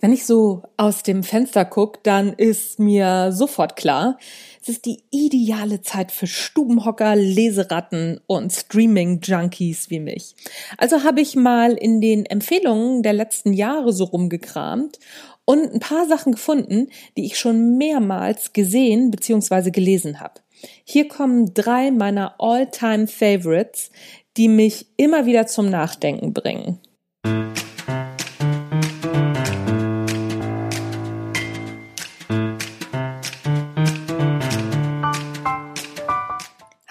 [0.00, 4.18] Wenn ich so aus dem Fenster gucke, dann ist mir sofort klar,
[4.62, 10.34] es ist die ideale Zeit für Stubenhocker, Leseratten und Streaming-Junkies wie mich.
[10.78, 14.98] Also habe ich mal in den Empfehlungen der letzten Jahre so rumgekramt
[15.44, 19.70] und ein paar Sachen gefunden, die ich schon mehrmals gesehen bzw.
[19.70, 20.40] gelesen habe.
[20.84, 23.90] Hier kommen drei meiner All-Time Favorites,
[24.36, 26.80] die mich immer wieder zum Nachdenken bringen.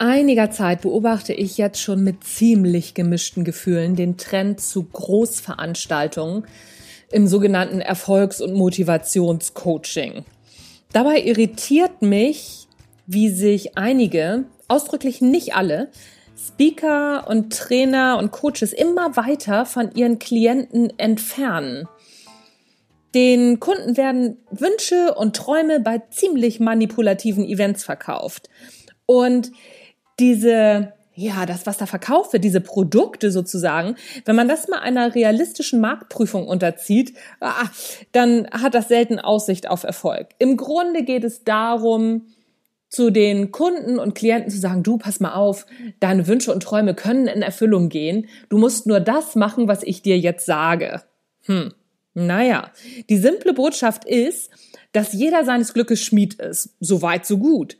[0.00, 6.44] Einiger Zeit beobachte ich jetzt schon mit ziemlich gemischten Gefühlen den Trend zu Großveranstaltungen
[7.12, 10.24] im sogenannten Erfolgs- und Motivationscoaching.
[10.92, 12.66] Dabei irritiert mich,
[13.06, 15.90] wie sich einige, ausdrücklich nicht alle,
[16.36, 21.86] Speaker und Trainer und Coaches immer weiter von ihren Klienten entfernen.
[23.14, 28.48] Den Kunden werden Wünsche und Träume bei ziemlich manipulativen Events verkauft.
[29.04, 29.50] Und
[30.20, 35.14] diese, ja, das, was da verkauft wird, diese Produkte sozusagen, wenn man das mal einer
[35.14, 37.64] realistischen Marktprüfung unterzieht, ah,
[38.12, 40.28] dann hat das selten Aussicht auf Erfolg.
[40.38, 42.26] Im Grunde geht es darum,
[42.90, 45.64] zu den Kunden und Klienten zu sagen, du, pass mal auf,
[46.00, 48.28] deine Wünsche und Träume können in Erfüllung gehen.
[48.48, 51.02] Du musst nur das machen, was ich dir jetzt sage.
[51.44, 51.72] Hm.
[52.14, 52.72] Naja,
[53.08, 54.50] die simple Botschaft ist,
[54.90, 56.74] dass jeder seines Glückes Schmied ist.
[56.80, 57.76] So weit, so gut.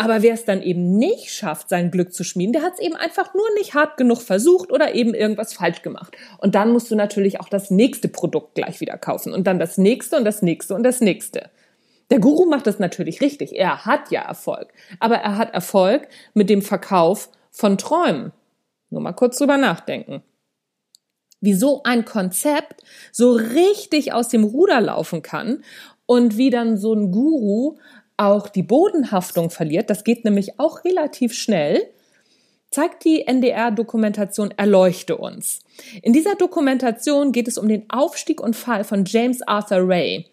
[0.00, 2.96] Aber wer es dann eben nicht schafft, sein Glück zu schmieden, der hat es eben
[2.96, 6.16] einfach nur nicht hart genug versucht oder eben irgendwas falsch gemacht.
[6.38, 9.76] Und dann musst du natürlich auch das nächste Produkt gleich wieder kaufen und dann das
[9.76, 11.50] nächste und das nächste und das nächste.
[12.08, 13.54] Der Guru macht das natürlich richtig.
[13.54, 14.72] Er hat ja Erfolg.
[15.00, 18.32] Aber er hat Erfolg mit dem Verkauf von Träumen.
[18.88, 20.22] Nur mal kurz drüber nachdenken.
[21.42, 25.62] Wie so ein Konzept so richtig aus dem Ruder laufen kann
[26.06, 27.76] und wie dann so ein Guru
[28.20, 31.82] auch die Bodenhaftung verliert, das geht nämlich auch relativ schnell,
[32.70, 35.60] zeigt die NDR-Dokumentation Erleuchte uns.
[36.02, 40.26] In dieser Dokumentation geht es um den Aufstieg und Fall von James Arthur Ray.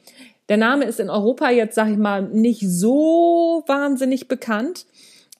[0.50, 4.86] Der Name ist in Europa jetzt, sag ich mal, nicht so wahnsinnig bekannt.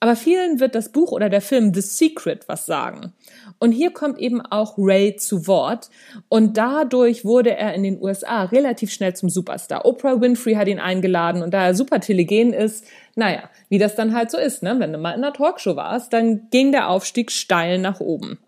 [0.00, 3.12] Aber vielen wird das Buch oder der Film The Secret was sagen.
[3.58, 5.90] Und hier kommt eben auch Ray zu Wort.
[6.28, 9.84] Und dadurch wurde er in den USA relativ schnell zum Superstar.
[9.84, 12.84] Oprah Winfrey hat ihn eingeladen und da er super telegen ist,
[13.16, 14.76] naja, wie das dann halt so ist, ne?
[14.78, 18.38] Wenn du mal in einer Talkshow warst, dann ging der Aufstieg steil nach oben.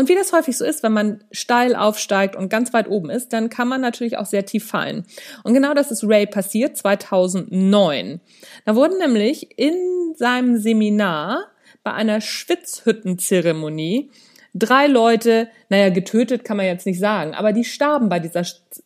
[0.00, 3.34] Und wie das häufig so ist, wenn man steil aufsteigt und ganz weit oben ist,
[3.34, 5.04] dann kann man natürlich auch sehr tief fallen.
[5.44, 8.18] Und genau das ist Ray passiert 2009.
[8.64, 9.74] Da wurden nämlich in
[10.16, 11.48] seinem Seminar
[11.82, 14.10] bei einer Schwitzhüttenzeremonie
[14.54, 18.44] drei Leute, naja, getötet kann man jetzt nicht sagen, aber die starben bei dieser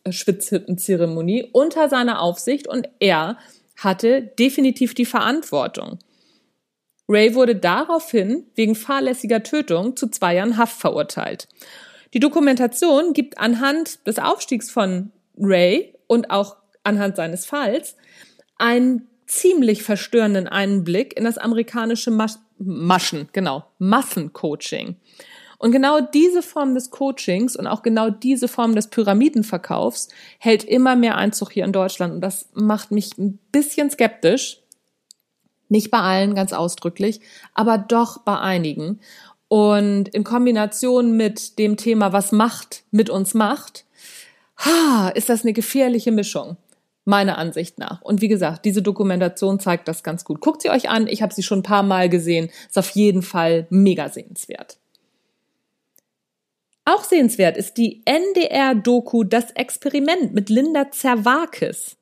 [0.09, 3.37] Schwitzhüttenzeremonie unter seiner Aufsicht und er
[3.77, 5.97] hatte definitiv die Verantwortung.
[7.07, 11.47] Ray wurde daraufhin wegen fahrlässiger Tötung zu zwei Jahren Haft verurteilt.
[12.13, 17.95] Die Dokumentation gibt anhand des Aufstiegs von Ray und auch anhand seines Falls
[18.57, 24.95] einen ziemlich verstörenden Einblick in das amerikanische Mas Maschen, genau, Massencoaching.
[25.57, 30.09] Und genau diese Form des Coachings und auch genau diese Form des Pyramidenverkaufs
[30.39, 32.13] hält immer mehr Einzug hier in Deutschland.
[32.13, 34.61] Und das macht mich ein bisschen skeptisch,
[35.75, 37.19] nicht bei allen ganz ausdrücklich,
[37.53, 39.01] aber doch bei einigen.
[39.47, 43.85] Und in Kombination mit dem Thema, was Macht mit uns macht,
[45.13, 46.57] ist das eine gefährliche Mischung,
[47.03, 48.01] meiner Ansicht nach.
[48.01, 50.39] Und wie gesagt, diese Dokumentation zeigt das ganz gut.
[50.39, 53.21] Guckt sie euch an, ich habe sie schon ein paar Mal gesehen, ist auf jeden
[53.21, 54.77] Fall mega sehenswert.
[56.85, 61.97] Auch sehenswert ist die NDR-Doku Das Experiment mit Linda Zerwakis.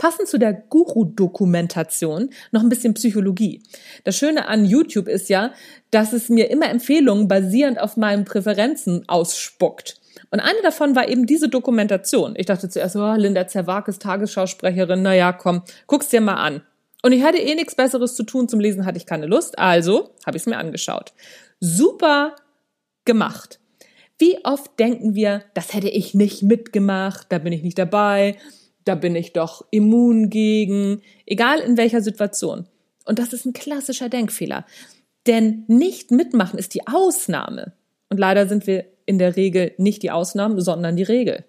[0.00, 3.62] Passend zu der Guru-Dokumentation noch ein bisschen Psychologie.
[4.04, 5.52] Das Schöne an YouTube ist ja,
[5.90, 10.00] dass es mir immer Empfehlungen basierend auf meinen Präferenzen ausspuckt.
[10.30, 12.32] Und eine davon war eben diese Dokumentation.
[12.38, 16.62] Ich dachte zuerst, oh, Linda Zerwakis, Tagesschausprecherin, na ja, komm, guck's dir mal an.
[17.02, 20.14] Und ich hatte eh nichts Besseres zu tun, zum Lesen hatte ich keine Lust, also
[20.24, 21.12] habe ich es mir angeschaut.
[21.60, 22.36] Super
[23.04, 23.60] gemacht.
[24.18, 28.38] Wie oft denken wir, das hätte ich nicht mitgemacht, da bin ich nicht dabei,
[28.90, 32.66] da bin ich doch immun gegen, egal in welcher Situation.
[33.04, 34.66] Und das ist ein klassischer Denkfehler.
[35.28, 37.72] Denn nicht mitmachen ist die Ausnahme.
[38.08, 41.44] Und leider sind wir in der Regel nicht die Ausnahme, sondern die Regel.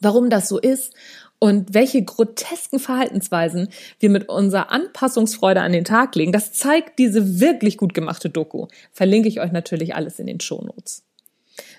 [0.00, 0.94] Warum das so ist
[1.38, 3.68] und welche grotesken Verhaltensweisen
[4.00, 8.68] wir mit unserer Anpassungsfreude an den Tag legen, das zeigt diese wirklich gut gemachte Doku.
[8.90, 11.05] Verlinke ich euch natürlich alles in den Shownotes.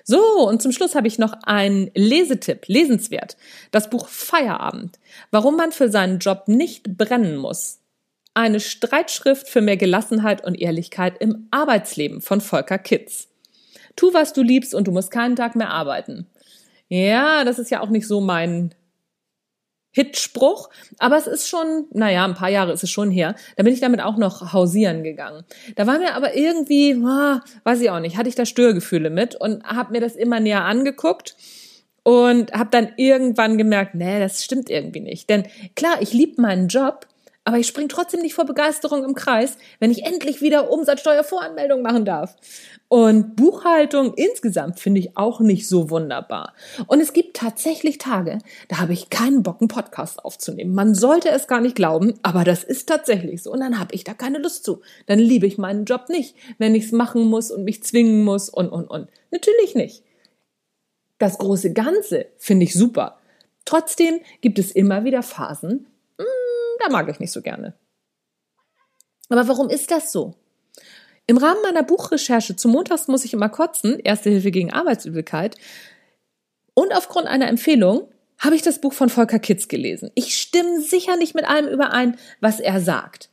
[0.09, 3.35] So, und zum Schluss habe ich noch einen Lesetipp, lesenswert.
[3.71, 4.99] Das Buch Feierabend.
[5.31, 7.81] Warum man für seinen Job nicht brennen muss.
[8.33, 13.27] Eine Streitschrift für mehr Gelassenheit und Ehrlichkeit im Arbeitsleben von Volker Kitz.
[13.97, 16.25] Tu, was du liebst und du musst keinen Tag mehr arbeiten.
[16.87, 18.73] Ja, das ist ja auch nicht so mein
[19.97, 23.33] Hitspruch, aber es ist schon, naja, ein paar Jahre ist es schon her.
[23.55, 25.43] Da bin ich damit auch noch hausieren gegangen.
[25.75, 29.33] Da war mir aber irgendwie, ah, weiß ich auch nicht, hatte ich da Störgefühle mit
[29.33, 31.35] und habe mir das immer näher angeguckt
[32.03, 35.31] und habe dann irgendwann gemerkt, nee, das stimmt irgendwie nicht.
[35.31, 37.07] Denn klar, ich liebe meinen Job,
[37.47, 42.03] aber ich spring trotzdem nicht vor Begeisterung im Kreis, wenn ich endlich wieder Umsatzsteuervoranmeldung machen
[42.03, 42.35] darf.
[42.89, 46.53] Und Buchhaltung insgesamt finde ich auch nicht so wunderbar.
[46.87, 50.75] Und es gibt tatsächlich Tage, da habe ich keinen Bock, einen Podcast aufzunehmen.
[50.75, 53.53] Man sollte es gar nicht glauben, aber das ist tatsächlich so.
[53.53, 54.81] Und dann habe ich da keine Lust zu.
[55.05, 58.49] Dann liebe ich meinen Job nicht, wenn ich es machen muss und mich zwingen muss
[58.49, 59.07] und, und, und.
[59.31, 60.03] Natürlich nicht.
[61.17, 63.19] Das große Ganze finde ich super.
[63.63, 65.87] Trotzdem gibt es immer wieder Phasen,
[66.79, 67.73] da mag ich nicht so gerne.
[69.29, 70.35] Aber warum ist das so?
[71.25, 75.57] Im Rahmen meiner Buchrecherche zum Montags muss ich immer kotzen, Erste Hilfe gegen Arbeitsübelkeit,
[76.73, 78.07] und aufgrund einer Empfehlung
[78.37, 80.11] habe ich das Buch von Volker Kitz gelesen.
[80.13, 83.29] Ich stimme sicher nicht mit allem überein, was er sagt.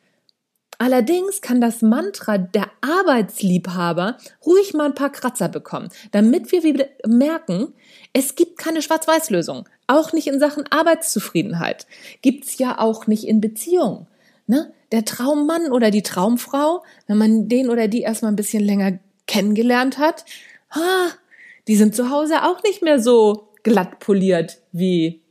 [0.78, 6.86] Allerdings kann das Mantra der Arbeitsliebhaber ruhig mal ein paar Kratzer bekommen, damit wir wieder
[7.06, 7.74] merken,
[8.12, 9.68] es gibt keine Schwarz-Weiß-Lösung.
[9.86, 11.86] Auch nicht in Sachen Arbeitszufriedenheit.
[12.22, 14.06] Gibt's ja auch nicht in Beziehungen.
[14.46, 14.72] Ne?
[14.92, 19.98] Der Traummann oder die Traumfrau, wenn man den oder die erstmal ein bisschen länger kennengelernt
[19.98, 20.24] hat,
[20.70, 21.08] ah,
[21.66, 25.22] die sind zu Hause auch nicht mehr so glatt poliert wie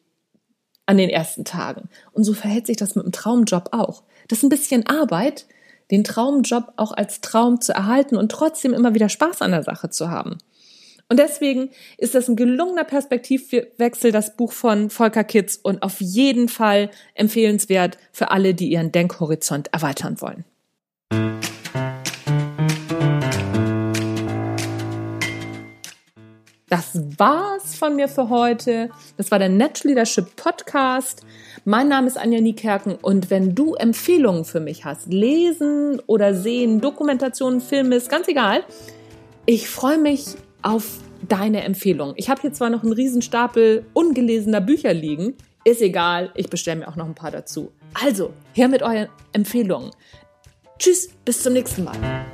[0.86, 1.90] an den ersten Tagen.
[2.12, 4.04] Und so verhält sich das mit dem Traumjob auch.
[4.28, 5.46] Das ist ein bisschen Arbeit,
[5.92, 9.90] den Traumjob auch als Traum zu erhalten und trotzdem immer wieder Spaß an der Sache
[9.90, 10.38] zu haben.
[11.10, 16.50] Und deswegen ist das ein gelungener Perspektivwechsel, das Buch von Volker Kitz und auf jeden
[16.50, 20.46] Fall empfehlenswert für alle, die ihren Denkhorizont erweitern wollen.
[26.74, 28.90] Das war's von mir für heute.
[29.18, 31.22] Das war der Natural Leadership Podcast.
[31.66, 36.82] Mein Name ist Anja Niekerken und wenn du Empfehlungen für mich hast, lesen oder sehen,
[36.82, 38.64] Dokumentationen, Filme, ist ganz egal.
[39.46, 42.16] Ich freue mich auf deine Empfehlungen.
[42.18, 46.88] Ich habe hier zwar noch einen Riesenstapel ungelesener Bücher liegen, ist egal, ich bestelle mir
[46.88, 47.72] auch noch ein paar dazu.
[47.94, 49.92] Also, her mit euren Empfehlungen.
[50.80, 52.33] Tschüss, bis zum nächsten Mal.